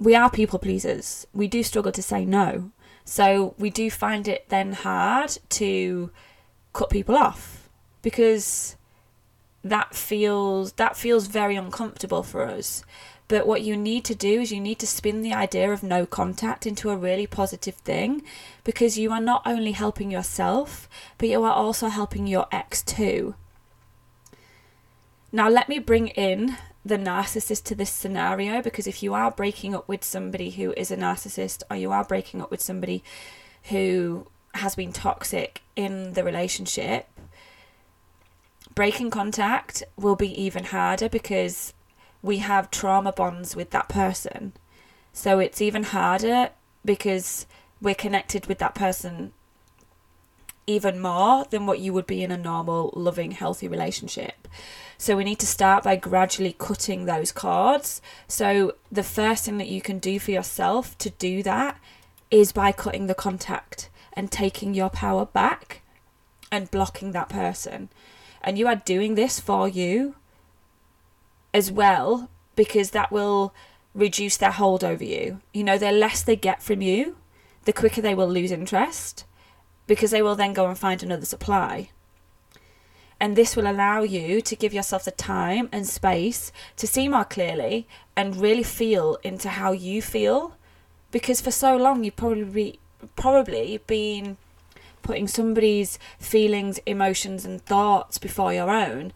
we 0.00 0.14
are 0.14 0.30
people 0.30 0.58
pleasers. 0.58 1.26
We 1.32 1.48
do 1.48 1.62
struggle 1.62 1.92
to 1.92 2.02
say 2.02 2.24
no. 2.24 2.72
So 3.08 3.54
we 3.58 3.70
do 3.70 3.90
find 3.90 4.28
it 4.28 4.50
then 4.50 4.74
hard 4.74 5.38
to 5.60 6.10
cut 6.74 6.90
people 6.90 7.16
off 7.16 7.70
because 8.02 8.76
that 9.64 9.94
feels 9.94 10.72
that 10.72 10.94
feels 10.94 11.26
very 11.26 11.56
uncomfortable 11.56 12.22
for 12.22 12.44
us. 12.44 12.84
But 13.26 13.46
what 13.46 13.62
you 13.62 13.78
need 13.78 14.04
to 14.04 14.14
do 14.14 14.42
is 14.42 14.52
you 14.52 14.60
need 14.60 14.78
to 14.80 14.86
spin 14.86 15.22
the 15.22 15.32
idea 15.32 15.72
of 15.72 15.82
no 15.82 16.04
contact 16.04 16.66
into 16.66 16.90
a 16.90 16.98
really 16.98 17.26
positive 17.26 17.76
thing 17.76 18.24
because 18.62 18.98
you 18.98 19.10
are 19.10 19.22
not 19.22 19.40
only 19.46 19.72
helping 19.72 20.10
yourself, 20.10 20.86
but 21.16 21.30
you 21.30 21.42
are 21.44 21.54
also 21.54 21.88
helping 21.88 22.26
your 22.26 22.46
ex 22.52 22.82
too. 22.82 23.34
Now, 25.32 25.48
let 25.48 25.70
me 25.70 25.78
bring 25.78 26.08
in 26.08 26.58
the 26.84 26.96
narcissist 26.96 27.64
to 27.64 27.74
this 27.74 27.90
scenario 27.90 28.62
because 28.62 28.86
if 28.86 29.02
you 29.02 29.14
are 29.14 29.30
breaking 29.30 29.74
up 29.74 29.88
with 29.88 30.04
somebody 30.04 30.50
who 30.50 30.72
is 30.76 30.90
a 30.90 30.96
narcissist 30.96 31.62
or 31.70 31.76
you 31.76 31.90
are 31.90 32.04
breaking 32.04 32.40
up 32.40 32.50
with 32.50 32.60
somebody 32.60 33.02
who 33.64 34.26
has 34.54 34.74
been 34.74 34.92
toxic 34.92 35.62
in 35.76 36.14
the 36.14 36.24
relationship, 36.24 37.08
breaking 38.74 39.10
contact 39.10 39.82
will 39.96 40.16
be 40.16 40.40
even 40.40 40.64
harder 40.64 41.08
because 41.08 41.74
we 42.22 42.38
have 42.38 42.70
trauma 42.70 43.12
bonds 43.12 43.54
with 43.54 43.70
that 43.70 43.88
person. 43.88 44.52
So 45.12 45.38
it's 45.38 45.60
even 45.60 45.84
harder 45.84 46.50
because 46.84 47.46
we're 47.80 47.94
connected 47.94 48.46
with 48.46 48.58
that 48.58 48.74
person 48.74 49.32
even 50.68 51.00
more 51.00 51.46
than 51.48 51.64
what 51.64 51.80
you 51.80 51.94
would 51.94 52.06
be 52.06 52.22
in 52.22 52.30
a 52.30 52.36
normal, 52.36 52.92
loving, 52.94 53.30
healthy 53.30 53.66
relationship. 53.66 54.46
So 54.98 55.16
we 55.16 55.24
need 55.24 55.38
to 55.38 55.46
start 55.46 55.82
by 55.82 55.96
gradually 55.96 56.54
cutting 56.58 57.06
those 57.06 57.32
cords. 57.32 58.02
So 58.28 58.74
the 58.92 59.02
first 59.02 59.46
thing 59.46 59.56
that 59.58 59.68
you 59.68 59.80
can 59.80 59.98
do 59.98 60.20
for 60.20 60.30
yourself 60.30 60.96
to 60.98 61.10
do 61.10 61.42
that 61.42 61.80
is 62.30 62.52
by 62.52 62.72
cutting 62.72 63.06
the 63.06 63.14
contact 63.14 63.88
and 64.12 64.30
taking 64.30 64.74
your 64.74 64.90
power 64.90 65.24
back 65.24 65.80
and 66.52 66.70
blocking 66.70 67.12
that 67.12 67.30
person. 67.30 67.88
And 68.42 68.58
you 68.58 68.66
are 68.66 68.76
doing 68.76 69.14
this 69.14 69.40
for 69.40 69.68
you 69.68 70.16
as 71.54 71.72
well 71.72 72.28
because 72.56 72.90
that 72.90 73.10
will 73.10 73.54
reduce 73.94 74.36
their 74.36 74.50
hold 74.50 74.84
over 74.84 75.04
you. 75.04 75.40
You 75.54 75.64
know, 75.64 75.78
the 75.78 75.92
less 75.92 76.22
they 76.22 76.36
get 76.36 76.62
from 76.62 76.82
you, 76.82 77.16
the 77.64 77.72
quicker 77.72 78.02
they 78.02 78.14
will 78.14 78.28
lose 78.28 78.52
interest 78.52 79.24
because 79.88 80.12
they 80.12 80.22
will 80.22 80.36
then 80.36 80.52
go 80.52 80.68
and 80.68 80.78
find 80.78 81.02
another 81.02 81.26
supply. 81.26 81.90
And 83.18 83.34
this 83.34 83.56
will 83.56 83.68
allow 83.68 84.02
you 84.02 84.40
to 84.42 84.54
give 84.54 84.72
yourself 84.72 85.04
the 85.04 85.10
time 85.10 85.68
and 85.72 85.88
space 85.88 86.52
to 86.76 86.86
see 86.86 87.08
more 87.08 87.24
clearly 87.24 87.88
and 88.14 88.36
really 88.36 88.62
feel 88.62 89.18
into 89.24 89.48
how 89.48 89.72
you 89.72 90.00
feel. 90.00 90.56
Because 91.10 91.40
for 91.40 91.50
so 91.50 91.76
long 91.76 92.04
you've 92.04 92.14
probably 92.14 92.78
probably 93.16 93.80
been 93.86 94.36
putting 95.02 95.26
somebody's 95.26 95.98
feelings, 96.18 96.78
emotions 96.84 97.44
and 97.44 97.64
thoughts 97.64 98.18
before 98.18 98.52
your 98.52 98.70
own. 98.70 99.12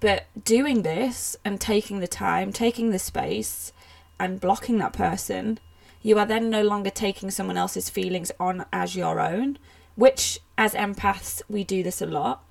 But 0.00 0.26
doing 0.44 0.82
this 0.82 1.36
and 1.44 1.60
taking 1.60 1.98
the 1.98 2.06
time, 2.06 2.52
taking 2.52 2.90
the 2.90 2.98
space 2.98 3.72
and 4.20 4.40
blocking 4.40 4.78
that 4.78 4.92
person, 4.92 5.58
you 6.02 6.18
are 6.18 6.26
then 6.26 6.50
no 6.50 6.62
longer 6.62 6.90
taking 6.90 7.30
someone 7.30 7.56
else's 7.56 7.90
feelings 7.90 8.30
on 8.38 8.64
as 8.72 8.96
your 8.96 9.20
own 9.20 9.58
which 9.98 10.38
as 10.56 10.74
empaths 10.74 11.42
we 11.48 11.64
do 11.64 11.82
this 11.82 12.00
a 12.00 12.06
lot. 12.06 12.44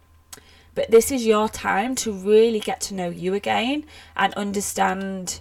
But 0.76 0.92
this 0.92 1.14
is 1.14 1.26
your 1.26 1.48
time 1.48 1.96
to 1.96 2.12
really 2.12 2.60
get 2.60 2.82
to 2.82 2.94
know 2.94 3.08
you 3.08 3.34
again 3.34 3.86
and 4.18 4.34
understand 4.34 5.40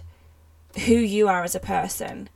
who 0.85 0.93
you 0.93 1.27
are 1.27 1.43
as 1.43 1.53
a 1.53 1.59
person. 1.59 2.29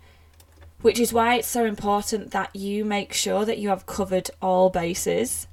Which 0.82 1.00
is 1.00 1.14
why 1.14 1.36
it's 1.36 1.48
so 1.48 1.64
important 1.64 2.32
that 2.32 2.54
you 2.54 2.84
make 2.84 3.14
sure 3.14 3.46
that 3.46 3.60
you 3.60 3.70
have 3.70 3.86
covered 3.86 4.30
all 4.42 4.70
bases. 4.70 5.48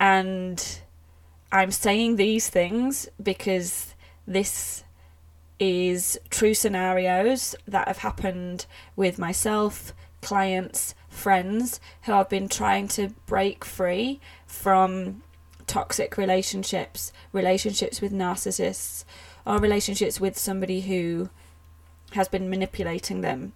And 0.00 0.80
I'm 1.52 1.72
saying 1.72 2.16
these 2.16 2.48
things 2.48 3.06
because 3.22 3.94
this 4.26 4.82
is 5.58 6.18
true 6.30 6.54
scenarios 6.54 7.54
that 7.66 7.88
have 7.88 7.98
happened 7.98 8.66
with 8.94 9.18
myself, 9.18 9.94
clients, 10.20 10.94
friends 11.08 11.80
who 12.02 12.12
have 12.12 12.28
been 12.28 12.48
trying 12.48 12.88
to 12.88 13.08
break 13.26 13.64
free 13.64 14.20
from 14.46 15.22
toxic 15.66 16.16
relationships, 16.16 17.12
relationships 17.32 18.00
with 18.00 18.12
narcissists, 18.12 19.04
or 19.44 19.58
relationships 19.58 20.20
with 20.20 20.38
somebody 20.38 20.82
who 20.82 21.30
has 22.12 22.28
been 22.28 22.50
manipulating 22.50 23.20
them. 23.20 23.52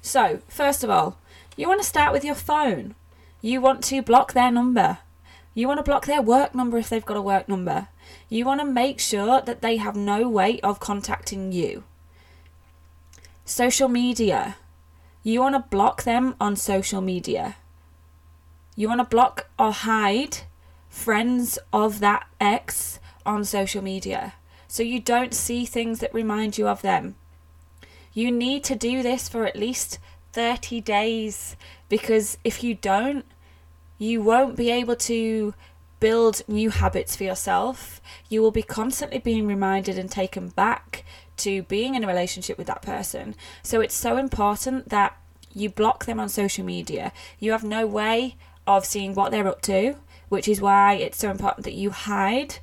So, 0.00 0.40
first 0.48 0.84
of 0.84 0.90
all, 0.90 1.18
you 1.56 1.68
want 1.68 1.82
to 1.82 1.88
start 1.88 2.12
with 2.12 2.24
your 2.24 2.34
phone. 2.34 2.94
You 3.40 3.60
want 3.60 3.82
to 3.84 4.02
block 4.02 4.32
their 4.32 4.50
number. 4.50 4.98
You 5.56 5.66
want 5.68 5.78
to 5.78 5.82
block 5.82 6.04
their 6.04 6.20
work 6.20 6.54
number 6.54 6.76
if 6.76 6.90
they've 6.90 7.02
got 7.02 7.16
a 7.16 7.22
work 7.22 7.48
number. 7.48 7.88
You 8.28 8.44
want 8.44 8.60
to 8.60 8.66
make 8.66 9.00
sure 9.00 9.40
that 9.40 9.62
they 9.62 9.78
have 9.78 9.96
no 9.96 10.28
way 10.28 10.60
of 10.60 10.80
contacting 10.80 11.50
you. 11.50 11.84
Social 13.46 13.88
media. 13.88 14.58
You 15.22 15.40
want 15.40 15.54
to 15.54 15.70
block 15.70 16.02
them 16.02 16.34
on 16.38 16.56
social 16.56 17.00
media. 17.00 17.56
You 18.74 18.88
want 18.88 19.00
to 19.00 19.06
block 19.06 19.48
or 19.58 19.72
hide 19.72 20.40
friends 20.90 21.58
of 21.72 22.00
that 22.00 22.26
ex 22.38 23.00
on 23.24 23.46
social 23.46 23.82
media 23.82 24.34
so 24.68 24.82
you 24.82 25.00
don't 25.00 25.32
see 25.32 25.64
things 25.64 26.00
that 26.00 26.12
remind 26.12 26.58
you 26.58 26.68
of 26.68 26.82
them. 26.82 27.14
You 28.12 28.30
need 28.30 28.62
to 28.64 28.74
do 28.74 29.02
this 29.02 29.26
for 29.26 29.46
at 29.46 29.56
least 29.56 29.98
30 30.34 30.82
days 30.82 31.56
because 31.88 32.36
if 32.44 32.62
you 32.62 32.74
don't, 32.74 33.24
you 33.98 34.22
won't 34.22 34.56
be 34.56 34.70
able 34.70 34.96
to 34.96 35.54
build 36.00 36.42
new 36.46 36.70
habits 36.70 37.16
for 37.16 37.24
yourself. 37.24 38.00
You 38.28 38.42
will 38.42 38.50
be 38.50 38.62
constantly 38.62 39.18
being 39.18 39.46
reminded 39.46 39.98
and 39.98 40.10
taken 40.10 40.48
back 40.48 41.04
to 41.38 41.62
being 41.62 41.94
in 41.94 42.04
a 42.04 42.06
relationship 42.06 42.58
with 42.58 42.66
that 42.66 42.82
person. 42.82 43.34
So 43.62 43.80
it's 43.80 43.94
so 43.94 44.16
important 44.16 44.90
that 44.90 45.16
you 45.52 45.70
block 45.70 46.04
them 46.04 46.20
on 46.20 46.28
social 46.28 46.64
media. 46.64 47.12
You 47.38 47.52
have 47.52 47.64
no 47.64 47.86
way 47.86 48.36
of 48.66 48.84
seeing 48.84 49.14
what 49.14 49.30
they're 49.30 49.48
up 49.48 49.62
to, 49.62 49.96
which 50.28 50.48
is 50.48 50.60
why 50.60 50.94
it's 50.94 51.18
so 51.18 51.30
important 51.30 51.64
that 51.64 51.74
you 51.74 51.90
hide 51.90 52.56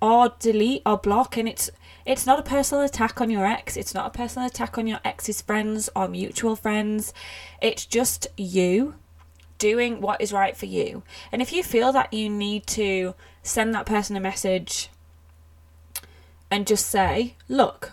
or 0.00 0.32
delete 0.38 0.82
or 0.84 0.98
block 0.98 1.36
and 1.36 1.48
it's 1.48 1.70
it's 2.04 2.26
not 2.26 2.38
a 2.38 2.42
personal 2.42 2.84
attack 2.84 3.20
on 3.20 3.30
your 3.30 3.44
ex. 3.44 3.76
It's 3.76 3.94
not 3.94 4.06
a 4.06 4.16
personal 4.16 4.46
attack 4.46 4.78
on 4.78 4.86
your 4.86 5.00
ex's 5.04 5.42
friends 5.42 5.90
or 5.96 6.06
mutual 6.06 6.54
friends. 6.54 7.12
It's 7.60 7.84
just 7.84 8.28
you 8.36 8.94
doing 9.58 10.00
what 10.00 10.20
is 10.20 10.32
right 10.32 10.56
for 10.56 10.66
you. 10.66 11.02
And 11.32 11.42
if 11.42 11.52
you 11.52 11.62
feel 11.62 11.92
that 11.92 12.12
you 12.12 12.28
need 12.28 12.66
to 12.68 13.14
send 13.42 13.74
that 13.74 13.86
person 13.86 14.16
a 14.16 14.20
message 14.20 14.90
and 16.50 16.66
just 16.66 16.86
say, 16.86 17.34
look, 17.48 17.92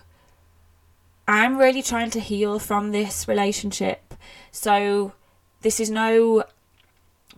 I'm 1.28 1.58
really 1.58 1.82
trying 1.82 2.10
to 2.12 2.20
heal 2.20 2.60
from 2.60 2.92
this 2.92 3.28
relationship. 3.28 4.14
So 4.52 5.14
this 5.62 5.80
is 5.80 5.90
no 5.90 6.44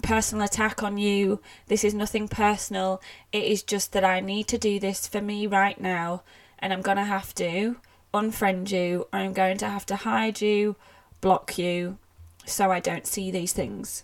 personal 0.01 0.45
attack 0.45 0.83
on 0.83 0.97
you. 0.97 1.39
This 1.67 1.83
is 1.83 1.93
nothing 1.93 2.27
personal. 2.27 3.01
It 3.31 3.43
is 3.43 3.63
just 3.63 3.93
that 3.93 4.03
I 4.03 4.19
need 4.19 4.47
to 4.49 4.57
do 4.57 4.79
this 4.79 5.07
for 5.07 5.21
me 5.21 5.47
right 5.47 5.79
now. 5.79 6.23
And 6.59 6.73
I'm 6.73 6.81
going 6.81 6.97
to 6.97 7.03
have 7.03 7.33
to 7.35 7.77
unfriend 8.13 8.71
you. 8.71 9.07
I'm 9.13 9.33
going 9.33 9.57
to 9.59 9.69
have 9.69 9.85
to 9.87 9.97
hide 9.97 10.41
you, 10.41 10.75
block 11.21 11.57
you, 11.57 11.97
so 12.45 12.71
I 12.71 12.79
don't 12.79 13.07
see 13.07 13.29
these 13.29 13.53
things. 13.53 14.03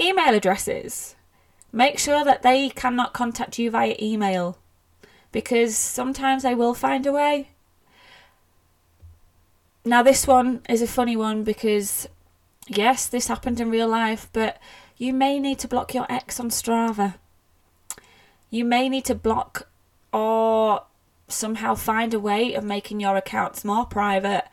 Email 0.00 0.34
addresses. 0.34 1.14
Make 1.72 1.98
sure 1.98 2.24
that 2.24 2.42
they 2.42 2.68
cannot 2.68 3.12
contact 3.12 3.58
you 3.58 3.70
via 3.70 3.96
email 4.00 4.58
because 5.32 5.76
sometimes 5.76 6.42
they 6.44 6.54
will 6.54 6.74
find 6.74 7.06
a 7.06 7.12
way. 7.12 7.48
Now, 9.84 10.02
this 10.02 10.26
one 10.26 10.62
is 10.68 10.80
a 10.80 10.86
funny 10.86 11.16
one 11.16 11.44
because, 11.44 12.08
yes, 12.68 13.06
this 13.06 13.26
happened 13.26 13.60
in 13.60 13.70
real 13.70 13.88
life, 13.88 14.30
but 14.32 14.58
you 14.96 15.12
may 15.12 15.38
need 15.38 15.58
to 15.58 15.68
block 15.68 15.92
your 15.92 16.06
ex 16.08 16.40
on 16.40 16.50
Strava. 16.50 17.16
You 18.50 18.64
may 18.64 18.88
need 18.88 19.04
to 19.06 19.14
block 19.14 19.68
or 20.12 20.84
somehow 21.28 21.74
find 21.74 22.14
a 22.14 22.20
way 22.20 22.54
of 22.54 22.64
making 22.64 23.00
your 23.00 23.16
accounts 23.16 23.64
more 23.64 23.84
private 23.84 24.44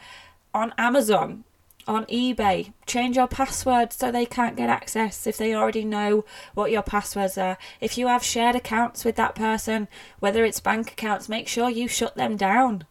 on 0.53 0.73
Amazon, 0.77 1.43
on 1.87 2.05
eBay. 2.05 2.73
Change 2.85 3.15
your 3.15 3.27
password 3.27 3.93
so 3.93 4.11
they 4.11 4.25
can't 4.25 4.55
get 4.55 4.69
access 4.69 5.25
if 5.27 5.37
they 5.37 5.53
already 5.53 5.83
know 5.83 6.25
what 6.53 6.71
your 6.71 6.81
passwords 6.81 7.37
are. 7.37 7.57
If 7.79 7.97
you 7.97 8.07
have 8.07 8.23
shared 8.23 8.55
accounts 8.55 9.03
with 9.05 9.15
that 9.15 9.35
person, 9.35 9.87
whether 10.19 10.43
it's 10.45 10.59
bank 10.59 10.91
accounts, 10.91 11.29
make 11.29 11.47
sure 11.47 11.69
you 11.69 11.87
shut 11.87 12.15
them 12.15 12.37
down. 12.37 12.85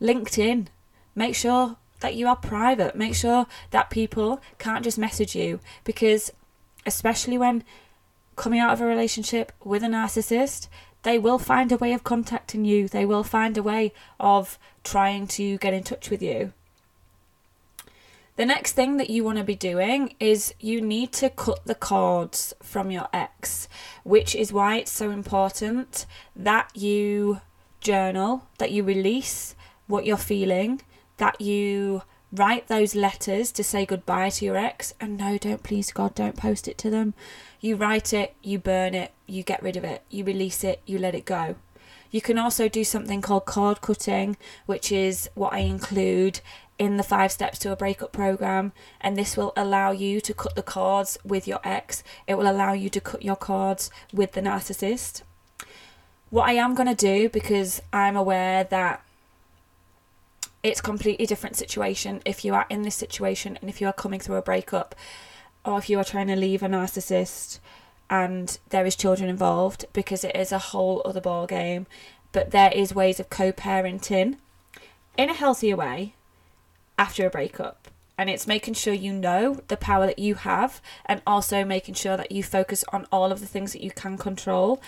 LinkedIn, 0.00 0.68
make 1.14 1.34
sure 1.34 1.76
that 2.00 2.14
you 2.14 2.26
are 2.26 2.36
private. 2.36 2.96
Make 2.96 3.14
sure 3.14 3.46
that 3.70 3.90
people 3.90 4.40
can't 4.58 4.84
just 4.84 4.98
message 4.98 5.36
you 5.36 5.60
because, 5.84 6.32
especially 6.86 7.38
when 7.38 7.64
coming 8.36 8.60
out 8.60 8.72
of 8.72 8.80
a 8.80 8.86
relationship 8.86 9.52
with 9.62 9.82
a 9.82 9.86
narcissist, 9.86 10.68
they 11.02 11.18
will 11.18 11.38
find 11.38 11.72
a 11.72 11.76
way 11.76 11.92
of 11.92 12.04
contacting 12.04 12.64
you. 12.64 12.88
They 12.88 13.06
will 13.06 13.24
find 13.24 13.56
a 13.56 13.62
way 13.62 13.92
of 14.18 14.58
trying 14.84 15.26
to 15.28 15.58
get 15.58 15.74
in 15.74 15.82
touch 15.82 16.10
with 16.10 16.22
you. 16.22 16.52
The 18.40 18.46
next 18.46 18.72
thing 18.72 18.96
that 18.96 19.10
you 19.10 19.22
want 19.22 19.36
to 19.36 19.44
be 19.44 19.54
doing 19.54 20.14
is 20.18 20.54
you 20.58 20.80
need 20.80 21.12
to 21.12 21.28
cut 21.28 21.66
the 21.66 21.74
cords 21.74 22.54
from 22.62 22.90
your 22.90 23.06
ex, 23.12 23.68
which 24.02 24.34
is 24.34 24.50
why 24.50 24.76
it's 24.76 24.90
so 24.90 25.10
important 25.10 26.06
that 26.34 26.74
you 26.74 27.42
journal, 27.82 28.48
that 28.56 28.70
you 28.70 28.82
release 28.82 29.54
what 29.88 30.06
you're 30.06 30.16
feeling, 30.16 30.80
that 31.18 31.38
you 31.42 32.00
write 32.32 32.68
those 32.68 32.94
letters 32.94 33.52
to 33.52 33.62
say 33.62 33.84
goodbye 33.84 34.30
to 34.30 34.46
your 34.46 34.56
ex 34.56 34.94
and 34.98 35.18
no 35.18 35.36
don't 35.36 35.62
please 35.62 35.92
god 35.92 36.14
don't 36.14 36.38
post 36.38 36.66
it 36.66 36.78
to 36.78 36.88
them. 36.88 37.12
You 37.60 37.76
write 37.76 38.14
it 38.14 38.34
you 38.42 38.58
burn 38.58 38.94
it 38.94 39.12
you 39.26 39.42
get 39.42 39.62
rid 39.62 39.76
of 39.76 39.84
it 39.84 40.02
you 40.08 40.24
release 40.24 40.64
it 40.64 40.80
you 40.86 40.98
let 40.98 41.14
it 41.14 41.26
go. 41.26 41.56
You 42.10 42.22
can 42.22 42.38
also 42.38 42.70
do 42.70 42.84
something 42.84 43.20
called 43.20 43.44
cord 43.44 43.82
cutting 43.82 44.38
which 44.64 44.90
is 44.90 45.28
what 45.34 45.52
i 45.52 45.58
include 45.58 46.40
in 46.80 46.96
the 46.96 47.02
five 47.02 47.30
steps 47.30 47.58
to 47.58 47.70
a 47.70 47.76
breakup 47.76 48.10
program 48.10 48.72
and 49.02 49.14
this 49.14 49.36
will 49.36 49.52
allow 49.54 49.90
you 49.90 50.18
to 50.18 50.32
cut 50.32 50.56
the 50.56 50.62
cords 50.62 51.18
with 51.22 51.46
your 51.46 51.60
ex. 51.62 52.02
It 52.26 52.36
will 52.36 52.50
allow 52.50 52.72
you 52.72 52.88
to 52.88 53.00
cut 53.02 53.22
your 53.22 53.36
cords 53.36 53.90
with 54.14 54.32
the 54.32 54.40
narcissist. 54.40 55.20
What 56.30 56.48
i 56.48 56.52
am 56.52 56.74
going 56.74 56.88
to 56.88 56.94
do 56.94 57.28
because 57.28 57.82
i'm 57.92 58.16
aware 58.16 58.64
that 58.64 59.04
it's 60.62 60.80
completely 60.80 61.26
different 61.26 61.56
situation 61.56 62.22
if 62.24 62.44
you 62.44 62.54
are 62.54 62.66
in 62.70 62.82
this 62.82 62.94
situation 62.94 63.58
and 63.60 63.68
if 63.68 63.80
you 63.80 63.86
are 63.86 63.92
coming 63.92 64.20
through 64.20 64.36
a 64.36 64.42
breakup 64.42 64.94
or 65.64 65.76
if 65.76 65.90
you 65.90 65.98
are 65.98 66.04
trying 66.04 66.28
to 66.28 66.36
leave 66.36 66.62
a 66.62 66.68
narcissist 66.68 67.58
and 68.08 68.58
there 68.70 68.86
is 68.86 68.96
children 68.96 69.28
involved 69.28 69.84
because 69.92 70.24
it 70.24 70.36
is 70.36 70.52
a 70.52 70.66
whole 70.70 71.02
other 71.04 71.20
ball 71.20 71.46
game 71.46 71.86
but 72.32 72.52
there 72.52 72.72
is 72.72 72.94
ways 72.94 73.18
of 73.20 73.28
co-parenting 73.28 74.36
in 75.18 75.28
a 75.28 75.34
healthier 75.34 75.76
way 75.76 76.14
after 77.00 77.26
a 77.26 77.30
breakup 77.30 77.88
and 78.18 78.28
it's 78.28 78.46
making 78.46 78.74
sure 78.74 78.92
you 78.92 79.10
know 79.10 79.54
the 79.68 79.76
power 79.78 80.04
that 80.04 80.18
you 80.18 80.34
have 80.34 80.82
and 81.06 81.22
also 81.26 81.64
making 81.64 81.94
sure 81.94 82.18
that 82.18 82.30
you 82.30 82.42
focus 82.42 82.84
on 82.92 83.06
all 83.10 83.32
of 83.32 83.40
the 83.40 83.46
things 83.46 83.72
that 83.72 83.82
you 83.82 83.90
can 83.90 84.18
control 84.18 84.82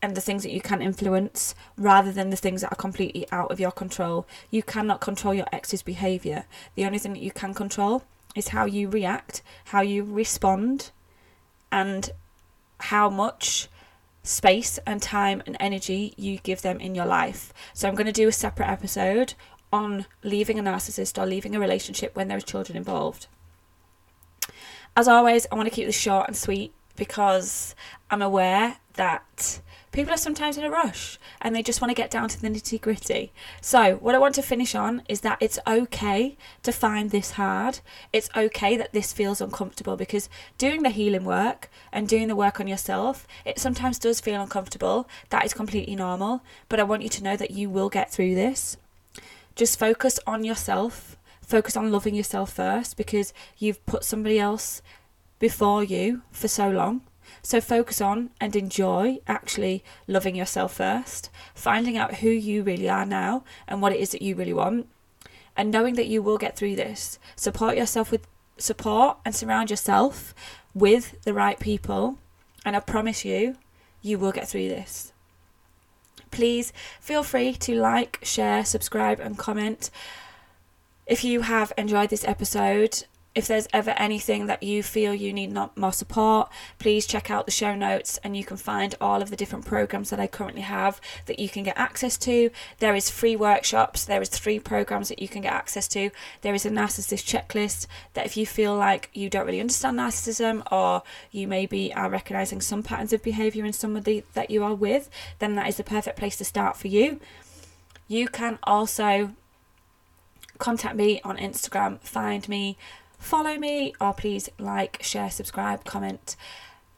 and 0.00 0.16
the 0.16 0.22
things 0.22 0.42
that 0.42 0.52
you 0.52 0.62
can 0.62 0.80
influence 0.80 1.54
rather 1.76 2.10
than 2.10 2.30
the 2.30 2.36
things 2.36 2.62
that 2.62 2.72
are 2.72 2.76
completely 2.76 3.26
out 3.30 3.50
of 3.52 3.60
your 3.60 3.70
control. 3.70 4.26
You 4.50 4.62
cannot 4.62 5.02
control 5.02 5.34
your 5.34 5.46
ex's 5.52 5.82
behaviour. 5.82 6.46
The 6.76 6.86
only 6.86 6.98
thing 6.98 7.12
that 7.12 7.22
you 7.22 7.30
can 7.30 7.52
control 7.52 8.04
is 8.34 8.48
how 8.48 8.64
you 8.64 8.88
react, 8.88 9.42
how 9.66 9.82
you 9.82 10.02
respond, 10.02 10.92
and 11.70 12.10
how 12.80 13.10
much 13.10 13.68
space 14.22 14.78
and 14.86 15.02
time 15.02 15.42
and 15.44 15.58
energy 15.60 16.14
you 16.16 16.38
give 16.38 16.62
them 16.62 16.80
in 16.80 16.94
your 16.94 17.04
life. 17.04 17.52
So, 17.74 17.86
I'm 17.86 17.94
going 17.94 18.06
to 18.06 18.12
do 18.12 18.28
a 18.28 18.32
separate 18.32 18.70
episode 18.70 19.34
on 19.74 20.06
leaving 20.22 20.58
a 20.58 20.62
narcissist 20.62 21.20
or 21.20 21.26
leaving 21.26 21.56
a 21.56 21.60
relationship 21.60 22.14
when 22.14 22.28
there 22.28 22.38
are 22.38 22.52
children 22.52 22.76
involved. 22.76 23.26
As 24.96 25.08
always, 25.08 25.46
I 25.50 25.56
want 25.56 25.68
to 25.68 25.74
keep 25.74 25.86
this 25.86 25.98
short 25.98 26.28
and 26.28 26.36
sweet 26.36 26.72
because 26.94 27.74
I'm 28.08 28.22
aware 28.22 28.76
that 28.92 29.60
people 29.90 30.14
are 30.14 30.16
sometimes 30.16 30.56
in 30.56 30.62
a 30.62 30.70
rush 30.70 31.18
and 31.40 31.54
they 31.54 31.62
just 31.64 31.80
want 31.80 31.90
to 31.90 32.00
get 32.00 32.12
down 32.12 32.28
to 32.28 32.40
the 32.40 32.48
nitty 32.48 32.80
gritty. 32.80 33.32
So, 33.60 33.96
what 33.96 34.14
I 34.14 34.18
want 34.18 34.36
to 34.36 34.42
finish 34.42 34.76
on 34.76 35.02
is 35.08 35.22
that 35.22 35.38
it's 35.40 35.58
okay 35.66 36.36
to 36.62 36.70
find 36.70 37.10
this 37.10 37.32
hard. 37.32 37.80
It's 38.12 38.30
okay 38.36 38.76
that 38.76 38.92
this 38.92 39.12
feels 39.12 39.40
uncomfortable 39.40 39.96
because 39.96 40.28
doing 40.56 40.84
the 40.84 40.90
healing 40.90 41.24
work 41.24 41.68
and 41.92 42.06
doing 42.06 42.28
the 42.28 42.36
work 42.36 42.60
on 42.60 42.68
yourself, 42.68 43.26
it 43.44 43.58
sometimes 43.58 43.98
does 43.98 44.20
feel 44.20 44.40
uncomfortable. 44.40 45.08
That 45.30 45.44
is 45.44 45.52
completely 45.52 45.96
normal. 45.96 46.42
But 46.68 46.78
I 46.78 46.84
want 46.84 47.02
you 47.02 47.08
to 47.08 47.24
know 47.24 47.36
that 47.36 47.50
you 47.50 47.68
will 47.68 47.88
get 47.88 48.12
through 48.12 48.36
this. 48.36 48.76
Just 49.54 49.78
focus 49.78 50.18
on 50.26 50.44
yourself. 50.44 51.16
Focus 51.40 51.76
on 51.76 51.92
loving 51.92 52.14
yourself 52.14 52.52
first 52.52 52.96
because 52.96 53.32
you've 53.58 53.84
put 53.86 54.04
somebody 54.04 54.38
else 54.38 54.82
before 55.38 55.84
you 55.84 56.22
for 56.30 56.48
so 56.48 56.70
long 56.70 57.02
so 57.42 57.60
focus 57.60 58.00
on 58.00 58.30
and 58.40 58.54
enjoy 58.56 59.18
actually 59.26 59.84
loving 60.06 60.34
yourself 60.34 60.74
first, 60.74 61.30
finding 61.54 61.96
out 61.96 62.16
who 62.16 62.30
you 62.30 62.62
really 62.62 62.88
are 62.88 63.06
now 63.06 63.44
and 63.66 63.80
what 63.80 63.92
it 63.92 64.00
is 64.00 64.10
that 64.10 64.22
you 64.22 64.34
really 64.34 64.52
want, 64.52 64.88
and 65.56 65.70
knowing 65.70 65.94
that 65.94 66.06
you 66.06 66.22
will 66.22 66.38
get 66.38 66.56
through 66.56 66.76
this. 66.76 67.18
Support 67.36 67.76
yourself 67.76 68.10
with 68.10 68.26
support 68.56 69.18
and 69.24 69.34
surround 69.34 69.70
yourself 69.70 70.34
with 70.74 71.20
the 71.22 71.34
right 71.34 71.58
people, 71.58 72.18
and 72.64 72.76
I 72.76 72.80
promise 72.80 73.24
you, 73.24 73.56
you 74.02 74.18
will 74.18 74.32
get 74.32 74.48
through 74.48 74.68
this. 74.68 75.13
Please 76.34 76.72
feel 77.00 77.22
free 77.22 77.54
to 77.54 77.76
like, 77.76 78.18
share, 78.22 78.64
subscribe, 78.64 79.20
and 79.20 79.38
comment. 79.38 79.90
If 81.06 81.22
you 81.22 81.42
have 81.42 81.72
enjoyed 81.78 82.10
this 82.10 82.24
episode, 82.26 83.04
if 83.34 83.48
there's 83.48 83.66
ever 83.72 83.90
anything 83.92 84.46
that 84.46 84.62
you 84.62 84.82
feel 84.82 85.12
you 85.12 85.32
need 85.32 85.50
not 85.50 85.76
more 85.76 85.92
support, 85.92 86.48
please 86.78 87.06
check 87.06 87.30
out 87.30 87.46
the 87.46 87.52
show 87.52 87.74
notes 87.74 88.18
and 88.22 88.36
you 88.36 88.44
can 88.44 88.56
find 88.56 88.94
all 89.00 89.20
of 89.20 89.30
the 89.30 89.36
different 89.36 89.64
programs 89.64 90.10
that 90.10 90.20
I 90.20 90.28
currently 90.28 90.62
have 90.62 91.00
that 91.26 91.40
you 91.40 91.48
can 91.48 91.64
get 91.64 91.76
access 91.76 92.16
to. 92.18 92.50
There 92.78 92.94
is 92.94 93.10
free 93.10 93.34
workshops, 93.34 94.04
there 94.04 94.22
is 94.22 94.28
three 94.28 94.60
programs 94.60 95.08
that 95.08 95.20
you 95.20 95.26
can 95.26 95.42
get 95.42 95.52
access 95.52 95.88
to. 95.88 96.10
There 96.42 96.54
is 96.54 96.64
a 96.64 96.70
narcissist 96.70 97.24
checklist 97.24 97.88
that 98.12 98.26
if 98.26 98.36
you 98.36 98.46
feel 98.46 98.76
like 98.76 99.10
you 99.12 99.28
don't 99.28 99.46
really 99.46 99.60
understand 99.60 99.98
narcissism 99.98 100.62
or 100.70 101.02
you 101.32 101.48
maybe 101.48 101.92
are 101.92 102.08
recognizing 102.08 102.60
some 102.60 102.84
patterns 102.84 103.12
of 103.12 103.22
behavior 103.22 103.64
in 103.64 103.72
somebody 103.72 104.22
that 104.34 104.50
you 104.50 104.62
are 104.62 104.74
with, 104.74 105.10
then 105.40 105.56
that 105.56 105.68
is 105.68 105.76
the 105.76 105.84
perfect 105.84 106.16
place 106.16 106.36
to 106.36 106.44
start 106.44 106.76
for 106.76 106.86
you. 106.86 107.20
You 108.06 108.28
can 108.28 108.60
also 108.62 109.32
contact 110.58 110.94
me 110.94 111.20
on 111.22 111.36
Instagram, 111.36 112.00
find 112.00 112.48
me 112.48 112.76
follow 113.24 113.56
me 113.56 113.94
or 114.00 114.12
please 114.12 114.48
like, 114.58 115.02
share, 115.02 115.30
subscribe, 115.30 115.84
comment. 115.84 116.36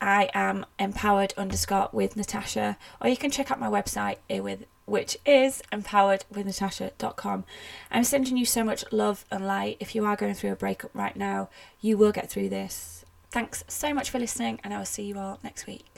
I 0.00 0.28
am 0.35 0.66
empowered 0.78 1.33
underscore 1.37 1.88
with 1.92 2.16
Natasha, 2.16 2.76
or 3.00 3.09
you 3.09 3.16
can 3.16 3.30
check 3.30 3.50
out 3.50 3.61
my 3.61 3.68
website 3.68 4.18
eh, 4.28 4.40
with 4.40 4.64
which 4.85 5.18
is 5.26 5.62
empoweredwithnatasha.com. 5.73 7.45
I'm 7.90 8.04
sending 8.04 8.37
you 8.37 8.47
so 8.47 8.62
much 8.62 8.85
love 8.92 9.25
and 9.30 9.47
light. 9.47 9.78
If 9.80 9.95
you 9.95 10.04
are 10.04 10.14
going 10.14 10.35
through 10.35 10.52
a 10.52 10.56
breakup 10.56 10.90
right 10.95 11.16
now, 11.16 11.49
you 11.80 11.97
will 11.99 12.12
get 12.12 12.30
through 12.30 12.50
this. 12.50 13.04
Thanks 13.30 13.64
so 13.66 13.92
much 13.92 14.11
for 14.11 14.18
listening, 14.18 14.61
and 14.62 14.73
I 14.73 14.78
will 14.78 14.85
see 14.85 15.04
you 15.04 15.18
all 15.18 15.40
next 15.42 15.66
week. 15.66 15.96